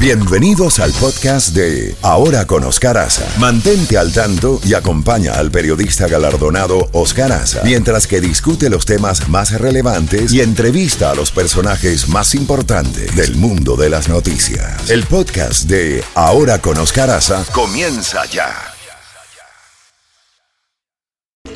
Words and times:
Bienvenidos 0.00 0.78
al 0.78 0.92
podcast 0.92 1.56
de 1.56 1.96
Ahora 2.02 2.46
con 2.46 2.62
Oscar 2.62 2.96
Aza. 2.98 3.26
Mantente 3.40 3.98
al 3.98 4.12
tanto 4.12 4.60
y 4.64 4.74
acompaña 4.74 5.32
al 5.32 5.50
periodista 5.50 6.06
galardonado 6.06 6.88
Oscar 6.92 7.32
Aza 7.32 7.62
mientras 7.64 8.06
que 8.06 8.20
discute 8.20 8.70
los 8.70 8.86
temas 8.86 9.28
más 9.28 9.60
relevantes 9.60 10.32
y 10.32 10.40
entrevista 10.40 11.10
a 11.10 11.16
los 11.16 11.32
personajes 11.32 12.08
más 12.08 12.36
importantes 12.36 13.16
del 13.16 13.34
mundo 13.34 13.74
de 13.74 13.90
las 13.90 14.08
noticias. 14.08 14.88
El 14.88 15.02
podcast 15.04 15.64
de 15.64 16.04
Ahora 16.14 16.60
con 16.60 16.78
Oscar 16.78 17.10
Aza 17.10 17.44
comienza 17.52 18.24
ya. 18.26 18.54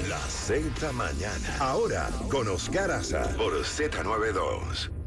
La 0.08 0.18
Z 0.18 0.90
mañana. 0.90 1.56
Ahora 1.60 2.10
con 2.28 2.48
Oscar 2.48 2.90
Aza 2.90 3.22
por 3.36 3.52
Z92. 3.62 5.01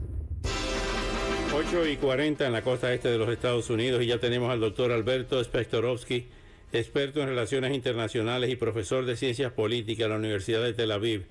8 1.58 1.88
y 1.88 1.96
40 1.96 2.46
en 2.46 2.52
la 2.52 2.64
costa 2.64 2.94
este 2.94 3.08
de 3.08 3.18
los 3.18 3.30
Estados 3.30 3.70
Unidos 3.70 4.04
y 4.04 4.08
ya 4.08 4.20
tenemos 4.20 4.52
al 4.52 4.60
doctor 4.60 4.92
Alberto 4.92 5.42
Spektorovsky, 5.42 6.26
experto 6.74 7.22
en 7.22 7.30
relaciones 7.30 7.74
internacionales 7.74 8.50
y 8.50 8.58
profesor 8.58 9.06
de 9.06 9.16
ciencias 9.16 9.54
políticas 9.54 10.04
en 10.04 10.10
la 10.10 10.18
Universidad 10.18 10.62
de 10.62 10.74
Tel 10.74 10.92
Aviv 10.92 11.24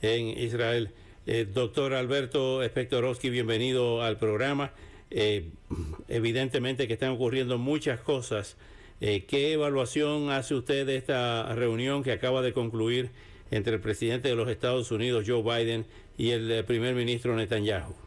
en 0.00 0.28
Israel. 0.28 0.90
Eh, 1.26 1.44
doctor 1.52 1.92
Alberto 1.94 2.62
Spektorovsky, 2.64 3.30
bienvenido 3.30 4.00
al 4.00 4.16
programa. 4.16 4.70
Eh, 5.10 5.48
evidentemente 6.06 6.86
que 6.86 6.92
están 6.92 7.10
ocurriendo 7.10 7.58
muchas 7.58 7.98
cosas. 7.98 8.56
Eh, 9.00 9.24
¿Qué 9.26 9.54
evaluación 9.54 10.30
hace 10.30 10.54
usted 10.54 10.86
de 10.86 10.94
esta 10.94 11.52
reunión 11.52 12.04
que 12.04 12.12
acaba 12.12 12.42
de 12.42 12.52
concluir 12.52 13.10
entre 13.50 13.74
el 13.74 13.80
presidente 13.80 14.28
de 14.28 14.36
los 14.36 14.48
Estados 14.48 14.92
Unidos, 14.92 15.24
Joe 15.26 15.42
Biden, 15.42 15.84
y 16.16 16.30
el 16.30 16.64
primer 16.64 16.94
ministro 16.94 17.34
Netanyahu? 17.34 18.03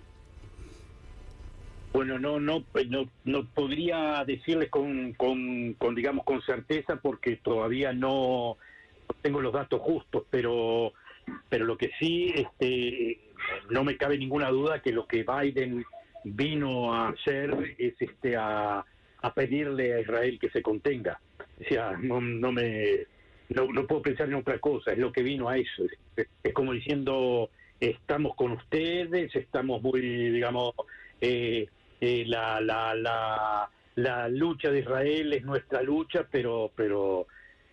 Bueno, 1.97 2.19
no, 2.19 2.39
no, 2.39 2.61
pues, 2.61 2.87
no, 2.89 3.09
no 3.25 3.43
podría 3.55 4.23
decirles 4.23 4.69
con, 4.69 5.13
con, 5.13 5.73
con, 5.79 5.95
digamos, 5.95 6.25
con 6.25 6.43
certeza 6.43 6.97
porque 6.97 7.37
todavía 7.37 7.91
no 7.91 8.57
tengo 9.23 9.41
los 9.41 9.51
datos 9.51 9.81
justos, 9.81 10.21
pero, 10.29 10.93
pero 11.49 11.65
lo 11.65 11.75
que 11.75 11.89
sí, 11.99 12.31
este, 12.35 13.19
no 13.71 13.83
me 13.83 13.97
cabe 13.97 14.19
ninguna 14.19 14.49
duda 14.49 14.83
que 14.83 14.91
lo 14.91 15.07
que 15.07 15.25
Biden 15.25 15.83
vino 16.23 16.93
a 16.93 17.07
hacer 17.07 17.75
es, 17.79 17.95
este, 17.99 18.35
a, 18.35 18.85
a 19.23 19.33
pedirle 19.33 19.95
a 19.95 20.01
Israel 20.01 20.37
que 20.39 20.51
se 20.51 20.61
contenga. 20.61 21.19
O 21.59 21.63
sea, 21.63 21.97
no, 21.99 22.21
no 22.21 22.51
me, 22.51 23.07
no, 23.49 23.73
no 23.73 23.87
puedo 23.87 24.03
pensar 24.03 24.27
en 24.27 24.35
otra 24.35 24.59
cosa. 24.59 24.91
Es 24.91 24.99
lo 24.99 25.11
que 25.11 25.23
vino 25.23 25.49
a 25.49 25.57
eso. 25.57 25.83
Es, 26.15 26.27
es 26.43 26.53
como 26.53 26.73
diciendo, 26.73 27.49
estamos 27.79 28.35
con 28.35 28.51
ustedes, 28.51 29.35
estamos 29.35 29.81
muy, 29.81 30.01
digamos. 30.01 30.75
Eh, 31.21 31.67
eh, 31.99 32.23
la, 32.27 32.61
la, 32.61 32.93
la, 32.95 33.69
la, 33.95 34.29
lucha 34.29 34.69
de 34.69 34.79
Israel 34.79 35.33
es 35.33 35.43
nuestra 35.43 35.81
lucha, 35.81 36.27
pero 36.29 36.71
pero 36.75 37.27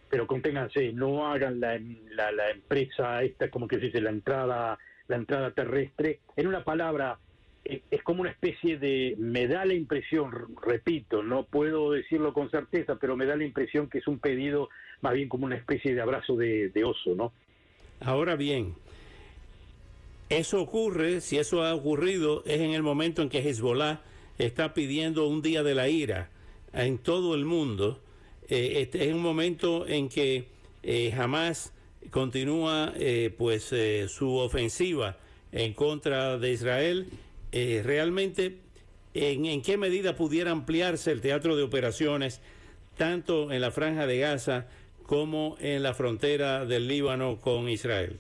pero 0.09 0.27
conténganse, 0.27 0.93
no 0.93 1.27
hagan 1.27 1.61
la, 1.61 1.79
la, 1.79 2.51
empresa 2.51 3.23
esta, 3.23 3.51
como 3.51 3.67
que 3.67 3.77
se 3.77 3.87
dice, 3.87 4.01
la 4.01 4.11
entrada 4.11 4.79
la 5.09 5.17
entrada 5.17 5.51
terrestre. 5.51 6.21
En 6.37 6.47
una 6.47 6.63
palabra, 6.63 7.19
es, 7.65 7.83
es 7.91 8.03
como 8.03 8.21
una 8.21 8.31
especie 8.31 8.79
de, 8.79 9.17
me 9.19 9.49
da 9.49 9.65
la 9.65 9.75
impresión, 9.75 10.31
repito, 10.63 11.23
no 11.23 11.45
puedo 11.45 11.91
decirlo 11.91 12.33
con 12.33 12.51
certeza, 12.51 12.97
pero 12.97 13.17
me 13.17 13.27
da 13.27 13.37
la 13.37 13.45
impresión 13.45 13.89
que 13.89 13.99
es 13.99 14.07
un 14.07 14.19
pedido 14.19 14.69
más 15.01 15.15
bien 15.15 15.29
como 15.29 15.47
una 15.47 15.57
especie 15.57 15.95
de 15.95 16.01
abrazo 16.01 16.37
de, 16.37 16.69
de 16.71 16.85
oso, 16.85 17.15
¿no? 17.15 17.33
Ahora 18.01 18.37
bien, 18.37 18.75
eso 20.29 20.61
ocurre, 20.61 21.21
si 21.21 21.39
eso 21.39 21.63
ha 21.63 21.75
ocurrido, 21.75 22.43
es 22.47 22.61
en 22.61 22.71
el 22.73 22.83
momento 22.83 23.23
en 23.23 23.29
que 23.29 23.39
Hezbollah 23.39 24.01
está 24.39 24.75
pidiendo 24.75 25.27
un 25.29 25.43
día 25.43 25.63
de 25.63 25.75
la 25.75 25.89
ira 25.89 26.31
en 26.73 26.99
todo 26.99 27.35
el 27.35 27.45
mundo. 27.45 28.01
Eh, 28.49 28.83
este 28.83 29.09
es 29.09 29.15
un 29.15 29.23
momento 29.23 29.87
en 29.87 30.09
que 30.09 30.55
eh, 30.87 31.13
jamás 31.17 31.73
continúa 32.11 32.93
eh, 32.97 33.35
pues 33.37 33.73
eh, 33.73 34.07
su 34.09 34.37
ofensiva 34.37 35.17
en 35.51 35.73
contra 35.73 36.39
de 36.39 36.53
Israel. 36.53 37.07
Realmente, 37.53 38.57
¿en, 39.15 39.47
¿en 39.47 39.63
qué 39.63 39.77
medida 39.77 40.17
pudiera 40.17 40.51
ampliarse 40.51 41.13
el 41.13 41.21
teatro 41.21 41.55
de 41.55 41.63
operaciones 41.63 42.41
tanto 42.97 43.53
en 43.53 43.61
la 43.61 43.71
franja 43.71 44.09
de 44.09 44.19
Gaza 44.19 44.67
como 45.07 45.57
en 45.61 45.85
la 45.85 45.95
frontera 45.95 46.67
del 46.67 46.89
Líbano 46.89 47.41
con 47.41 47.69
Israel? 47.69 48.19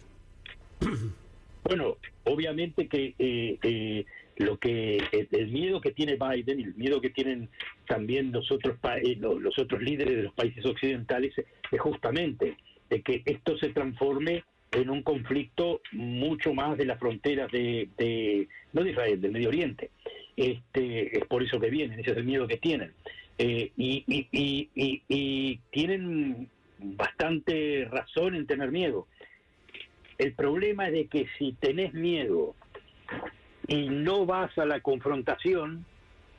Bueno, 1.64 1.96
obviamente 2.22 2.86
que 2.86 4.06
lo 4.36 4.58
que 4.58 4.98
el 5.12 5.48
miedo 5.48 5.80
que 5.80 5.92
tiene 5.92 6.16
Biden 6.16 6.60
y 6.60 6.64
el 6.64 6.74
miedo 6.74 7.00
que 7.00 7.10
tienen 7.10 7.48
también 7.86 8.32
los 8.32 8.50
otros 8.50 8.76
eh, 9.02 9.16
los, 9.16 9.58
otros 9.58 9.82
líderes 9.82 10.16
de 10.16 10.22
los 10.24 10.34
países 10.34 10.64
occidentales 10.64 11.32
es 11.70 11.80
justamente 11.80 12.56
de 12.90 13.02
que 13.02 13.22
esto 13.24 13.56
se 13.58 13.68
transforme 13.68 14.44
en 14.72 14.90
un 14.90 15.02
conflicto 15.02 15.80
mucho 15.92 16.52
más 16.52 16.76
de 16.76 16.84
las 16.84 16.98
fronteras 16.98 17.50
de, 17.52 17.88
de 17.96 18.48
no 18.72 18.82
de 18.82 18.90
Israel, 18.90 19.20
del 19.20 19.32
Medio 19.32 19.48
Oriente. 19.48 19.90
Este 20.36 21.16
es 21.16 21.24
por 21.26 21.44
eso 21.44 21.60
que 21.60 21.70
vienen, 21.70 22.00
ese 22.00 22.10
es 22.10 22.16
el 22.16 22.24
miedo 22.24 22.48
que 22.48 22.56
tienen. 22.56 22.92
Eh, 23.38 23.70
y, 23.76 24.04
y, 24.06 24.28
y, 24.32 25.02
y 25.08 25.60
tienen 25.70 26.48
bastante 26.78 27.86
razón 27.90 28.34
en 28.34 28.46
tener 28.46 28.72
miedo. 28.72 29.06
El 30.18 30.32
problema 30.34 30.86
es 30.86 30.92
de 30.92 31.06
que 31.06 31.26
si 31.38 31.52
tenés 31.52 31.94
miedo 31.94 32.54
y 33.66 33.88
no 33.88 34.26
vas 34.26 34.56
a 34.58 34.64
la 34.64 34.80
confrontación, 34.80 35.84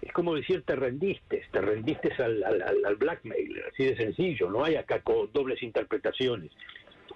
es 0.01 0.11
como 0.13 0.35
decir 0.35 0.63
te 0.63 0.75
rendiste, 0.75 1.43
te 1.51 1.61
rendiste 1.61 2.11
al, 2.21 2.43
al, 2.43 2.95
blackmail, 2.95 3.63
así 3.71 3.85
de 3.85 3.97
sencillo, 3.97 4.49
no 4.49 4.63
hay 4.63 4.75
acá 4.75 5.01
dobles 5.33 5.61
interpretaciones. 5.63 6.51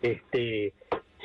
Este, 0.01 0.73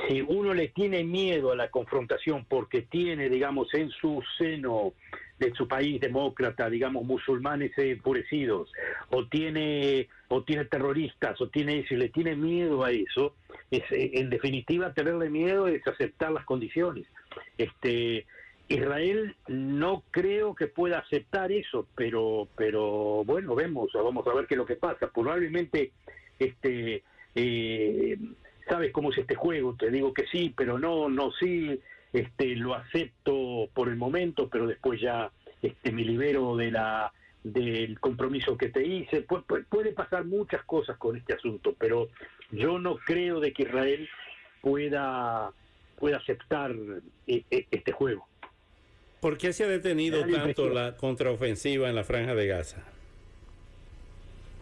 si 0.08 0.20
uno 0.20 0.52
le 0.52 0.68
tiene 0.68 1.04
miedo 1.04 1.52
a 1.52 1.56
la 1.56 1.70
confrontación 1.70 2.44
porque 2.48 2.82
tiene, 2.82 3.28
digamos, 3.28 3.72
en 3.74 3.90
su 3.90 4.22
seno 4.38 4.92
de 5.38 5.52
su 5.54 5.66
país 5.66 6.00
demócrata, 6.00 6.68
digamos, 6.68 7.04
musulmanes 7.04 7.72
enfurecidos, 7.76 8.70
o 9.10 9.26
tiene, 9.26 10.08
o 10.28 10.42
tiene 10.42 10.64
terroristas, 10.66 11.40
o 11.40 11.48
tiene, 11.48 11.86
si 11.88 11.96
le 11.96 12.08
tiene 12.08 12.36
miedo 12.36 12.84
a 12.84 12.90
eso, 12.90 13.34
es, 13.70 13.82
en 13.90 14.30
definitiva, 14.30 14.92
tenerle 14.92 15.30
miedo 15.30 15.66
es 15.66 15.86
aceptar 15.86 16.32
las 16.32 16.44
condiciones. 16.44 17.06
Este, 17.58 18.26
Israel 18.68 19.36
no 19.48 20.02
creo 20.10 20.54
que 20.54 20.66
pueda 20.66 20.98
aceptar 20.98 21.52
eso, 21.52 21.86
pero, 21.94 22.48
pero 22.56 23.22
bueno, 23.24 23.54
vemos, 23.54 23.90
vamos 23.92 24.26
a 24.26 24.34
ver 24.34 24.46
qué 24.46 24.54
es 24.54 24.58
lo 24.58 24.66
que 24.66 24.76
pasa. 24.76 25.10
Probablemente, 25.12 25.92
este, 26.38 27.02
eh, 27.34 28.18
sabes 28.68 28.90
cómo 28.92 29.10
es 29.12 29.18
este 29.18 29.34
juego, 29.34 29.74
te 29.78 29.90
digo 29.90 30.14
que 30.14 30.26
sí, 30.26 30.52
pero 30.56 30.78
no, 30.78 31.08
no 31.08 31.30
sí, 31.32 31.78
este, 32.12 32.56
lo 32.56 32.74
acepto 32.74 33.68
por 33.74 33.88
el 33.88 33.96
momento, 33.96 34.48
pero 34.48 34.66
después 34.66 35.00
ya 35.00 35.30
este, 35.60 35.92
me 35.92 36.02
libero 36.04 36.56
de 36.56 36.70
la 36.70 37.12
del 37.42 38.00
compromiso 38.00 38.56
que 38.56 38.70
te 38.70 38.82
hice. 38.86 39.26
Pu- 39.26 39.44
pu- 39.44 39.66
puede 39.68 39.92
pasar 39.92 40.24
muchas 40.24 40.62
cosas 40.64 40.96
con 40.96 41.14
este 41.16 41.34
asunto, 41.34 41.74
pero 41.78 42.08
yo 42.50 42.78
no 42.78 42.96
creo 42.96 43.38
de 43.40 43.52
que 43.52 43.64
Israel 43.64 44.08
pueda 44.62 45.52
pueda 45.98 46.16
aceptar 46.16 46.74
eh, 47.26 47.44
eh, 47.50 47.66
este 47.70 47.92
juego. 47.92 48.26
¿Por 49.24 49.38
qué 49.38 49.54
se 49.54 49.64
ha 49.64 49.68
detenido 49.68 50.26
tanto 50.26 50.68
la 50.68 50.98
contraofensiva 50.98 51.88
en 51.88 51.94
la 51.94 52.04
franja 52.04 52.34
de 52.34 52.46
Gaza? 52.46 52.84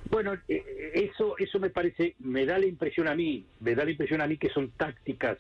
Bueno, 0.09 0.35
eh, 0.47 0.93
eso 0.95 1.35
eso 1.37 1.59
me 1.59 1.69
parece, 1.69 2.15
me 2.21 2.47
da 2.47 2.61
la 2.61 2.67
impresión 2.67 3.09
a 3.09 3.17
mí, 3.17 3.45
me 3.59 3.75
da 3.75 3.85
la 3.85 3.91
impresión 3.91 4.21
a 4.21 4.29
mí 4.29 4.37
que 4.37 4.51
son 4.51 4.71
tácticas, 4.71 5.37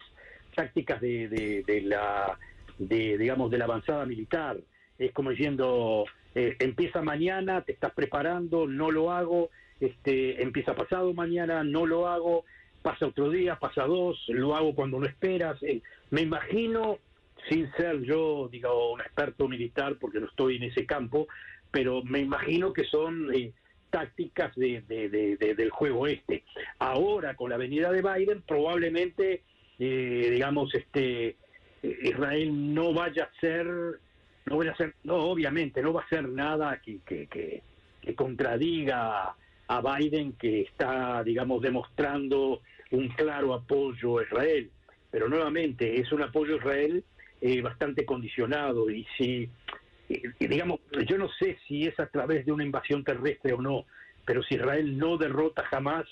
tácticas 0.56 1.00
de, 1.00 1.28
de, 1.28 1.62
de 1.62 1.82
la, 1.82 2.36
de 2.78 3.16
digamos, 3.16 3.48
de 3.52 3.58
la 3.58 3.66
avanzada 3.66 4.04
militar. 4.06 4.58
Es 4.98 5.12
como 5.12 5.30
diciendo, 5.30 6.04
eh, 6.34 6.56
empieza 6.58 7.00
mañana, 7.00 7.62
te 7.62 7.70
estás 7.70 7.92
preparando, 7.92 8.66
no 8.66 8.90
lo 8.90 9.12
hago, 9.12 9.50
este, 9.78 10.42
empieza 10.42 10.74
pasado 10.74 11.14
mañana, 11.14 11.62
no 11.62 11.86
lo 11.86 12.08
hago, 12.08 12.44
pasa 12.82 13.06
otro 13.06 13.30
día, 13.30 13.54
pasa 13.60 13.84
dos, 13.84 14.20
lo 14.26 14.56
hago 14.56 14.74
cuando 14.74 14.98
no 14.98 15.06
esperas. 15.06 15.62
Eh, 15.62 15.80
me 16.10 16.22
imagino, 16.22 16.98
sin 17.48 17.70
ser 17.72 18.02
yo, 18.02 18.48
digo, 18.50 18.92
un 18.92 19.00
experto 19.00 19.48
militar, 19.48 19.96
porque 20.00 20.20
no 20.20 20.26
estoy 20.26 20.56
en 20.56 20.64
ese 20.64 20.86
campo, 20.86 21.26
pero 21.70 22.02
me 22.02 22.20
imagino 22.20 22.72
que 22.72 22.84
son 22.84 23.34
eh, 23.34 23.52
tácticas 23.90 24.54
de, 24.56 24.82
de- 24.82 25.08
de- 25.08 25.36
de- 25.36 25.54
del 25.54 25.70
juego 25.70 26.06
este. 26.06 26.44
Ahora, 26.78 27.34
con 27.34 27.50
la 27.50 27.56
venida 27.56 27.90
de 27.90 28.02
Biden, 28.02 28.42
probablemente, 28.42 29.42
eh, 29.78 30.28
digamos, 30.30 30.74
este 30.74 31.36
Israel 31.82 32.74
no 32.74 32.92
vaya 32.92 33.24
a 33.24 33.40
ser, 33.40 33.66
no 34.46 34.56
vaya 34.56 34.70
a 34.72 34.76
ser, 34.76 34.94
no, 35.02 35.16
obviamente, 35.16 35.82
no 35.82 35.92
va 35.92 36.02
a 36.02 36.08
ser 36.08 36.28
nada 36.28 36.80
que, 36.80 37.00
que, 37.04 37.26
que, 37.26 37.62
que 38.00 38.14
contradiga 38.14 39.34
a 39.68 39.96
Biden, 39.98 40.32
que 40.34 40.60
está, 40.62 41.24
digamos, 41.24 41.60
demostrando 41.62 42.60
un 42.92 43.08
claro 43.08 43.54
apoyo 43.54 44.18
a 44.18 44.22
Israel. 44.22 44.70
Pero 45.10 45.28
nuevamente, 45.28 46.00
es 46.00 46.12
un 46.12 46.22
apoyo 46.22 46.54
a 46.54 46.58
Israel 46.58 47.04
eh, 47.42 47.60
bastante 47.60 48.06
condicionado 48.06 48.88
y 48.88 49.04
si 49.18 49.50
digamos, 50.38 50.80
yo 51.08 51.18
no 51.18 51.28
sé 51.38 51.58
si 51.66 51.86
es 51.86 51.98
a 51.98 52.06
través 52.06 52.46
de 52.46 52.52
una 52.52 52.64
invasión 52.64 53.04
terrestre 53.04 53.52
o 53.52 53.60
no, 53.60 53.84
pero 54.24 54.42
si 54.42 54.54
Israel 54.54 54.98
no 54.98 55.16
derrota 55.16 55.64
jamás, 55.64 56.06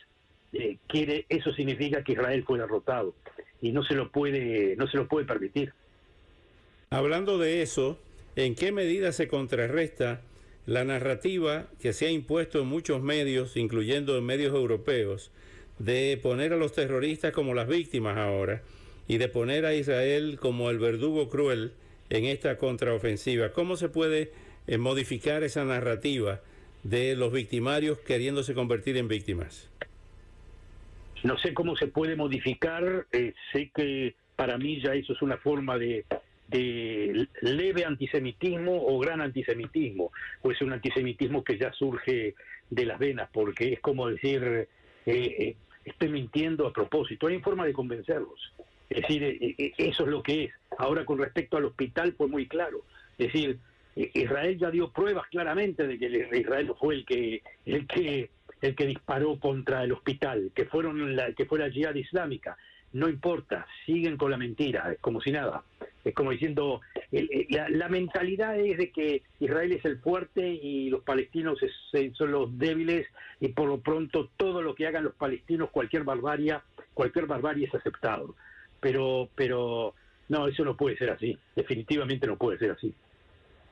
eh, 0.53 0.79
quiere, 0.89 1.27
eso 1.29 1.53
significa 1.53 2.03
que 2.03 2.13
Israel 2.13 2.45
fue 2.45 2.59
derrotado 2.59 3.15
y 3.61 3.73
no 3.73 3.85
se 3.85 3.95
lo 3.95 4.11
puede, 4.11 4.75
no 4.77 4.87
se 4.87 4.97
lo 4.97 5.07
puede 5.07 5.27
permitir. 5.27 5.73
Hablando 6.91 7.39
de 7.39 7.63
eso, 7.63 7.99
¿en 8.37 8.55
qué 8.55 8.73
medida 8.73 9.13
se 9.13 9.29
contrarresta 9.29 10.23
la 10.67 10.85
narrativa 10.85 11.67
que 11.81 11.93
se 11.93 12.07
ha 12.07 12.11
impuesto 12.11 12.61
en 12.61 12.67
muchos 12.67 13.03
medios, 13.03 13.57
incluyendo 13.57 14.17
en 14.19 14.25
medios 14.25 14.55
europeos, 14.55 15.31
de 15.79 16.19
poner 16.23 16.53
a 16.53 16.57
los 16.57 16.73
terroristas 16.73 17.33
como 17.33 17.55
las 17.55 17.69
víctimas 17.69 18.19
ahora 18.19 18.63
y 19.11 19.19
de 19.19 19.29
poner 19.29 19.67
a 19.67 19.75
Israel 19.75 20.39
como 20.41 20.71
el 20.71 20.79
verdugo 20.79 21.29
cruel 21.29 21.73
en 22.11 22.27
esta 22.27 22.59
contraofensiva? 22.59 23.53
¿Cómo 23.53 23.75
se 23.75 23.89
puede 23.89 24.31
eh, 24.69 24.79
modificar 24.79 25.43
esa 25.43 25.65
narrativa 25.65 26.39
de 26.85 27.17
los 27.17 27.33
victimarios 27.33 27.99
queriéndose 27.99 28.55
convertir 28.55 28.97
en 28.97 29.09
víctimas? 29.09 29.69
No 31.25 31.37
sé 31.39 31.55
cómo 31.55 31.75
se 31.75 31.89
puede 31.89 32.15
modificar, 32.15 33.09
eh, 33.11 33.35
sé 33.53 33.73
que 33.75 34.15
para 34.37 34.57
mí 34.59 34.81
ya 34.81 34.95
eso 34.95 35.13
es 35.13 35.23
una 35.23 35.39
forma 35.39 35.77
de, 35.77 36.05
leve 37.41 37.85
antisemitismo 37.85 38.81
o 38.87 38.97
gran 39.01 39.21
antisemitismo, 39.21 40.13
o 40.43 40.53
es 40.53 40.63
un 40.63 40.73
antisemitismo 40.73 41.43
que 41.43 41.59
ya 41.59 41.73
surge 41.73 42.37
de 42.71 42.87
las 42.87 43.01
venas, 43.01 43.29
porque 43.33 43.73
es 43.73 43.81
como 43.81 44.07
decir, 44.07 44.41
eh, 44.45 44.69
eh, 45.07 45.57
estoy 45.85 46.11
mintiendo 46.11 46.69
a 46.69 46.73
propósito, 46.73 47.27
hay 47.27 47.41
forma 47.41 47.67
de 47.67 47.73
convencerlos. 47.73 48.53
Es 48.91 49.03
decir, 49.03 49.23
eh, 49.23 49.73
eso 49.79 50.03
es 50.05 50.09
lo 50.09 50.23
que 50.23 50.45
es. 50.45 50.53
Ahora 50.79 51.05
con 51.05 51.19
respecto 51.19 51.57
al 51.57 51.65
hospital 51.65 52.13
fue 52.13 52.29
muy 52.29 52.47
claro. 52.47 52.83
Es 53.19 53.33
decir, 53.33 53.59
Israel 53.97 54.59
ya 54.59 54.71
dio 54.71 54.91
pruebas 54.93 55.27
claramente 55.29 55.87
de 55.87 55.99
que 55.99 56.29
Israel 56.39 56.73
fue 56.79 56.95
el 56.95 57.05
que 57.05 57.43
el 57.67 57.87
que 57.87 58.31
el 58.63 58.75
que 58.75 58.87
disparó 58.87 59.39
contra 59.39 59.85
el 59.85 59.93
hospital, 59.93 60.53
que 60.55 60.67
fueron 60.67 61.17
la, 61.17 61.33
que 61.33 61.47
fue 61.47 61.59
la 61.59 61.69
yihad 61.69 61.95
islámica 61.95 62.57
no 62.93 63.09
importa, 63.09 63.67
siguen 63.87 64.17
con 64.17 64.31
la 64.31 64.37
mentira, 64.37 64.93
es 64.93 64.99
como 64.99 65.21
si 65.21 65.31
nada. 65.31 65.63
Es 66.05 66.15
como 66.15 66.31
diciendo, 66.31 66.81
la, 67.51 67.89
mentalidad 67.89 68.59
es 68.59 68.79
de 68.79 68.91
que 68.91 69.23
Israel 69.39 69.73
es 69.73 69.85
el 69.85 69.99
fuerte 69.99 70.49
y 70.49 70.89
los 70.89 71.03
palestinos 71.03 71.59
son 72.15 72.33
los 72.33 72.59
débiles 72.59 73.07
y 73.39 73.49
por 73.49 73.69
lo 73.69 73.81
pronto 73.81 74.31
todo 74.37 74.63
lo 74.63 74.75
que 74.75 74.87
hagan 74.87 75.05
los 75.05 75.15
palestinos, 75.15 75.71
cualquier 75.71 76.05
barbarie, 76.05 76.59
cualquier 76.95 77.27
barbarie 77.27 77.67
es 77.67 77.75
aceptado. 77.75 78.35
Pero, 78.81 79.29
pero 79.35 79.95
no, 80.29 80.49
eso 80.49 80.65
no 80.65 80.77
puede 80.77 80.97
ser 80.97 81.11
así, 81.11 81.39
definitivamente 81.55 82.27
no 82.27 82.37
puede 82.37 82.59
ser 82.59 82.73
así. 82.73 82.95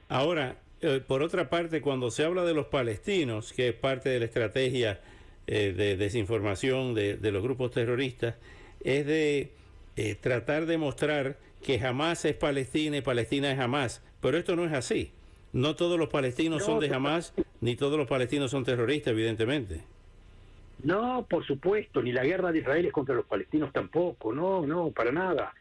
Ahora, 0.08 0.56
eh, 0.80 1.00
por 1.06 1.22
otra 1.22 1.50
parte, 1.50 1.80
cuando 1.80 2.10
se 2.10 2.24
habla 2.24 2.44
de 2.44 2.54
los 2.54 2.66
palestinos, 2.66 3.52
que 3.52 3.68
es 3.68 3.74
parte 3.74 4.08
de 4.10 4.18
la 4.20 4.24
estrategia 4.26 5.00
eh, 5.46 5.72
de 5.76 5.96
desinformación 5.96 6.94
de, 6.94 7.16
de 7.16 7.32
los 7.32 7.42
grupos 7.42 7.70
terroristas, 7.70 8.36
es 8.82 9.06
de 9.06 9.50
eh, 9.96 10.14
tratar 10.14 10.66
de 10.66 10.78
mostrar 10.78 11.36
que 11.62 11.78
jamás 11.78 12.24
es 12.24 12.34
Palestina 12.36 12.98
y 12.98 13.00
Palestina 13.00 13.50
es 13.50 13.58
jamás. 13.58 14.02
Pero 14.20 14.38
esto 14.38 14.56
no 14.56 14.64
es 14.64 14.72
así. 14.72 15.12
No 15.52 15.76
todos 15.76 15.98
los 15.98 16.08
palestinos 16.08 16.64
son 16.64 16.78
de 16.78 16.88
jamás, 16.88 17.32
ni 17.60 17.74
todos 17.74 17.98
los 17.98 18.06
palestinos 18.06 18.50
son 18.50 18.64
terroristas, 18.64 19.12
evidentemente. 19.12 19.80
No, 20.84 21.26
por 21.28 21.44
supuesto, 21.44 22.02
ni 22.02 22.12
la 22.12 22.24
guerra 22.24 22.52
de 22.52 22.60
Israel 22.60 22.86
es 22.86 22.92
contra 22.92 23.14
los 23.14 23.26
palestinos 23.26 23.72
tampoco, 23.72 24.32
no, 24.32 24.64
no, 24.66 24.90
para 24.90 25.10
nada. 25.10 25.52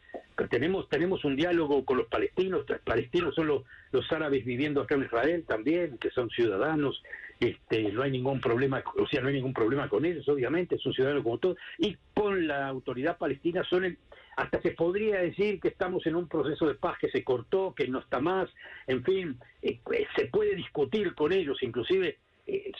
tenemos, 0.50 0.88
tenemos 0.90 1.26
un 1.26 1.36
diálogo 1.36 1.84
con 1.86 1.98
los 1.98 2.08
palestinos, 2.08 2.66
los 2.68 2.80
palestinos 2.82 3.34
son 3.34 3.48
los, 3.48 3.64
los 3.92 4.12
árabes 4.12 4.46
viviendo 4.46 4.82
acá 4.82 4.96
en 4.96 5.04
Israel 5.04 5.44
también, 5.48 5.98
que 5.98 6.12
son 6.12 6.30
ciudadanos, 6.30 7.02
este, 7.40 7.92
no 7.92 8.04
hay 8.04 8.12
ningún 8.12 8.40
problema, 8.40 8.84
o 8.96 9.08
sea, 9.08 9.22
no 9.22 9.30
hay 9.30 9.36
ningún 9.36 9.54
problema 9.54 9.90
con 9.90 10.06
ellos, 10.06 10.28
obviamente, 10.30 10.78
son 10.78 10.94
ciudadanos 10.94 11.24
como 11.24 11.40
todos, 11.40 11.58
y 11.80 11.98
con 12.14 12.48
la 12.48 12.68
autoridad 12.68 13.18
palestina 13.18 13.64
son 13.64 13.98
hasta 14.38 14.62
se 14.62 14.72
podría 14.72 15.20
decir 15.20 15.60
que 15.60 15.70
estamos 15.70 16.06
en 16.06 16.16
un 16.16 16.28
proceso 16.28 16.68
de 16.68 16.76
paz 16.76 16.98
que 17.00 17.10
se 17.10 17.24
cortó, 17.24 17.74
que 17.76 17.88
no 17.88 18.00
está 18.00 18.20
más, 18.20 18.48
en 18.86 19.04
fin, 19.04 19.36
eh, 19.64 19.80
eh, 19.92 20.06
se 20.16 20.26
puede 20.26 20.56
discutir 20.56 21.16
con 21.16 21.34
ellos, 21.34 21.58
inclusive, 21.64 22.20
eh, 22.46 22.72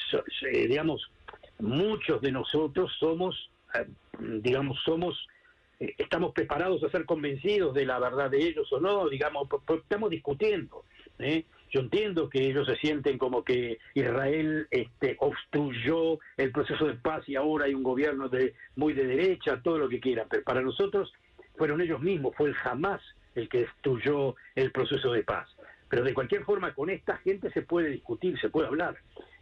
digamos, 0.68 1.10
muchos 1.60 2.22
de 2.22 2.32
nosotros 2.32 2.92
somos, 3.00 3.50
digamos, 4.20 4.80
somos 4.84 5.28
estamos 5.80 6.34
preparados 6.34 6.84
a 6.84 6.90
ser 6.90 7.06
convencidos 7.06 7.74
de 7.74 7.86
la 7.86 8.00
verdad 8.00 8.32
de 8.32 8.40
ellos 8.40 8.72
o 8.74 8.80
no, 8.80 9.08
digamos, 9.10 9.48
estamos 9.80 10.10
discutiendo. 10.10 10.86
¿eh? 11.20 11.46
Yo 11.70 11.82
entiendo 11.82 12.30
que 12.30 12.48
ellos 12.50 12.68
se 12.68 12.78
sienten 12.78 13.18
como 13.18 13.44
que 13.44 13.78
Israel 13.94 14.68
este, 14.72 15.18
obstruyó 15.20 16.20
el 16.38 16.52
proceso 16.52 16.86
de 16.86 16.96
paz 16.96 17.28
y 17.28 17.36
ahora 17.36 17.66
hay 17.66 17.74
un 17.74 17.84
gobierno 17.84 18.30
de, 18.30 18.56
muy 18.76 18.94
de 18.94 19.06
derecha, 19.06 19.62
todo 19.62 19.78
lo 19.78 19.90
que 19.90 20.00
quieran, 20.00 20.28
pero 20.30 20.44
para 20.44 20.62
nosotros 20.62 21.14
fueron 21.58 21.82
ellos 21.82 22.02
mismos, 22.02 22.36
fue 22.36 22.50
el 22.50 22.56
Hamas 22.64 23.02
el 23.36 23.50
que 23.50 23.60
destruyó 23.60 24.36
el 24.56 24.72
proceso 24.72 25.12
de 25.12 25.24
paz. 25.24 25.48
Pero 25.90 26.04
de 26.04 26.14
cualquier 26.14 26.44
forma, 26.44 26.74
con 26.74 26.90
esta 26.90 27.18
gente 27.18 27.52
se 27.52 27.62
puede 27.62 27.90
discutir, 27.90 28.40
se 28.40 28.50
puede 28.50 28.68
hablar. 28.68 28.98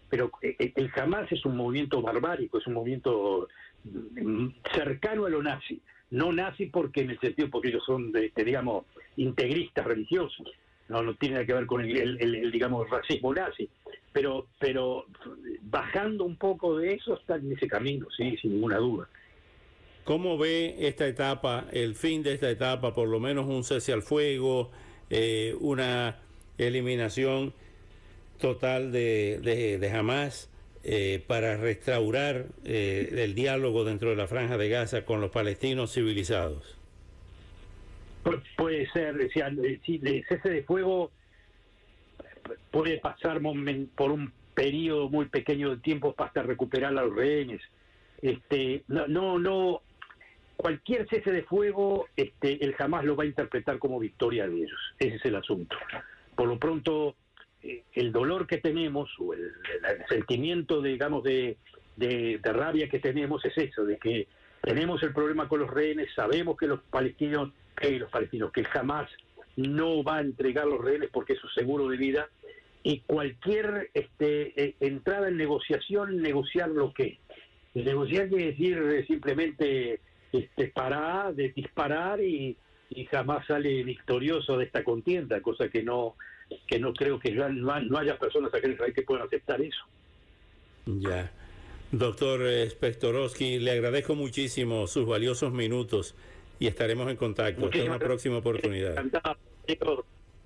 Pero 0.09 0.31
eh, 0.41 0.55
eh, 0.59 0.71
el 0.75 0.91
Hamas 0.95 1.31
es 1.31 1.45
un 1.45 1.57
movimiento 1.57 2.01
barbárico, 2.01 2.57
es 2.57 2.67
un 2.67 2.73
movimiento 2.73 3.47
mm, 3.83 4.47
cercano 4.73 5.25
a 5.25 5.29
lo 5.29 5.41
nazi. 5.41 5.81
No 6.11 6.31
nazi 6.31 6.67
porque 6.67 7.01
en 7.01 7.11
el 7.11 7.19
sentido 7.19 7.49
porque 7.49 7.69
ellos 7.69 7.83
son, 7.85 8.11
de, 8.11 8.31
digamos, 8.35 8.85
integristas 9.17 9.85
religiosos, 9.85 10.47
no, 10.87 11.01
no 11.01 11.15
tiene 11.15 11.35
nada 11.35 11.45
que 11.47 11.53
ver 11.53 11.65
con 11.65 11.81
el, 11.81 12.51
digamos, 12.51 12.89
racismo 12.89 13.33
nazi, 13.33 13.67
pero, 14.13 14.47
pero 14.59 15.05
bajando 15.63 16.23
un 16.23 16.37
poco 16.37 16.77
de 16.77 16.93
eso 16.93 17.15
está 17.15 17.37
en 17.37 17.51
ese 17.51 17.67
camino, 17.67 18.07
sí, 18.15 18.37
sin 18.37 18.53
ninguna 18.53 18.77
duda. 18.77 19.09
¿Cómo 20.05 20.37
ve 20.37 20.75
esta 20.87 21.07
etapa, 21.07 21.65
el 21.71 21.95
fin 21.95 22.21
de 22.21 22.33
esta 22.33 22.49
etapa, 22.51 22.93
por 22.93 23.07
lo 23.07 23.19
menos 23.19 23.47
un 23.47 23.63
cese 23.63 23.91
al 23.91 24.03
fuego, 24.03 24.69
eh, 25.09 25.55
una 25.59 26.17
eliminación 26.59 27.53
total 28.39 28.91
de, 28.91 29.39
de, 29.41 29.77
de 29.77 29.89
Hamas 29.91 30.49
eh, 30.83 31.23
para 31.25 31.57
restaurar 31.57 32.45
eh, 32.63 33.23
el 33.23 33.33
diálogo 33.33 33.83
dentro 33.83 34.11
de 34.11 34.15
la 34.15 34.27
franja 34.27 34.57
de 34.57 34.69
Gaza 34.69 35.03
con 35.05 35.21
los 35.21 35.31
palestinos 35.31 35.93
civilizados? 35.93 36.77
puede 38.57 38.87
ser, 38.89 39.29
si 39.31 39.39
el 39.39 40.25
cese 40.27 40.49
de 40.49 40.63
fuego 40.63 41.11
puede 42.71 42.99
pasar 42.99 43.39
por 43.95 44.11
un 44.11 44.31
periodo 44.53 45.09
muy 45.09 45.25
pequeño 45.25 45.71
de 45.71 45.77
tiempo 45.77 46.15
hasta 46.17 46.43
recuperar 46.43 46.97
a 46.97 47.03
los 47.03 47.15
rehenes. 47.15 47.61
Este, 48.21 48.83
no, 48.87 49.07
no, 49.07 49.37
no, 49.37 49.81
cualquier 50.55 51.07
cese 51.07 51.31
de 51.31 51.43
fuego, 51.43 52.07
este, 52.15 52.63
él 52.63 52.73
jamás 52.75 53.03
lo 53.05 53.15
va 53.15 53.23
a 53.23 53.27
interpretar 53.27 53.77
como 53.77 53.99
victoria 53.99 54.47
de 54.47 54.55
ellos. 54.55 54.79
Ese 54.99 55.15
es 55.15 55.25
el 55.25 55.35
asunto. 55.35 55.75
Por 56.35 56.47
lo 56.47 56.57
pronto, 56.57 57.09
eh, 57.09 57.15
el 57.93 58.11
dolor 58.11 58.47
que 58.47 58.57
tenemos 58.57 59.09
o 59.19 59.33
el, 59.33 59.51
sentimiento, 60.09 60.81
digamos, 60.81 61.23
de, 61.23 61.57
de, 61.95 62.39
de 62.41 62.53
rabia 62.53 62.89
que 62.89 62.99
tenemos 62.99 63.43
es 63.45 63.57
eso, 63.57 63.85
de 63.85 63.97
que 63.97 64.27
tenemos 64.61 65.01
el 65.03 65.13
problema 65.13 65.47
con 65.47 65.59
los 65.59 65.69
rehenes, 65.69 66.09
sabemos 66.15 66.57
que 66.57 66.67
los 66.67 66.81
palestinos 66.81 67.51
que 67.75 67.99
los 67.99 68.09
palestinos, 68.09 68.51
que 68.51 68.63
jamás 68.63 69.09
no 69.55 70.03
va 70.03 70.17
a 70.17 70.21
entregar 70.21 70.65
los 70.65 70.83
rehenes 70.83 71.09
porque 71.11 71.33
es 71.33 71.39
su 71.39 71.47
seguro 71.49 71.87
de 71.89 71.97
vida 71.97 72.29
y 72.83 72.99
cualquier 72.99 73.89
este, 73.93 74.63
eh, 74.63 74.75
entrada 74.79 75.27
en 75.27 75.37
negociación, 75.37 76.21
negociar 76.21 76.69
lo 76.69 76.93
que. 76.93 77.19
Negociar 77.73 78.29
quiere 78.29 78.45
decir 78.51 78.77
eh, 78.77 79.05
simplemente 79.07 79.99
este, 80.31 80.67
parar, 80.67 81.33
de 81.33 81.49
disparar 81.49 82.21
y, 82.21 82.57
jamás 83.11 83.45
sale 83.47 83.83
victorioso 83.83 84.57
de 84.57 84.65
esta 84.65 84.83
contienda, 84.83 85.41
cosa 85.41 85.67
que 85.67 85.83
no 85.83 86.15
que 86.67 86.79
no 86.79 86.93
creo 86.93 87.19
que 87.19 87.31
no, 87.31 87.49
no 87.49 87.97
haya 87.97 88.17
personas 88.17 88.53
aquí 88.53 88.65
en 88.65 88.73
Israel 88.73 88.93
que 88.93 89.01
puedan 89.01 89.25
aceptar 89.25 89.61
eso. 89.61 89.83
Ya. 90.85 91.31
Doctor 91.91 92.41
Spektorowski, 92.69 93.59
le 93.59 93.71
agradezco 93.71 94.15
muchísimo 94.15 94.87
sus 94.87 95.07
valiosos 95.07 95.53
minutos 95.53 96.15
y 96.59 96.67
estaremos 96.67 97.09
en 97.09 97.17
contacto. 97.17 97.65
Hasta 97.65 97.83
una 97.83 97.99
próxima 97.99 98.37
oportunidad. 98.37 98.95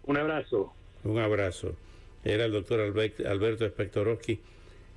Un 0.03 0.17
abrazo. 0.17 0.73
Un 1.03 1.19
abrazo. 1.19 1.75
Era 2.23 2.45
el 2.45 2.51
doctor 2.51 2.81
Alberto 2.81 3.67
Spectorowski, 3.67 4.39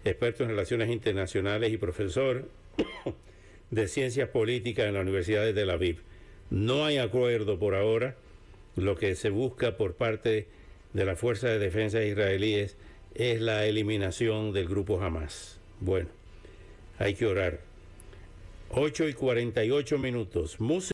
experto 0.05 0.43
en 0.43 0.51
relaciones 0.51 0.91
internacionales 0.91 1.73
y 1.73 1.77
profesor 1.77 2.49
de 3.71 3.89
ciencias 3.89 4.29
políticas 4.29 4.87
en 4.87 4.95
la 4.95 5.01
Universidad 5.01 5.45
de 5.45 5.55
Tel 5.55 5.71
Aviv. 5.71 6.03
No 6.51 6.85
hay 6.85 6.99
acuerdo 6.99 7.59
por 7.59 7.75
ahora. 7.75 8.17
Lo 8.75 8.97
que 8.97 9.15
se 9.15 9.31
busca 9.31 9.77
por 9.77 9.95
parte 9.95 10.49
de 10.93 11.05
la 11.05 11.17
Fuerza 11.17 11.49
de 11.49 11.59
Defensa 11.59 12.03
israelíes 12.03 12.77
es 13.15 13.41
la 13.41 13.67
eliminación 13.67 14.53
del 14.53 14.69
grupo 14.69 15.01
Hamas. 15.01 15.59
Bueno, 15.81 16.09
hay 16.99 17.15
que 17.15 17.27
orar. 17.27 17.61
8 18.71 19.09
y 19.09 19.13
48 19.13 19.99
minutos. 19.99 20.61
Música 20.61 20.83